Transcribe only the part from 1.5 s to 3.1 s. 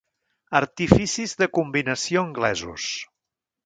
combinació anglesos.